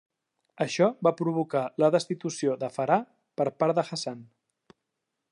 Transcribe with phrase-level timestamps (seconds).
[0.63, 2.99] Això va provocar la destitució de Farah
[3.41, 4.25] per part de Hassan.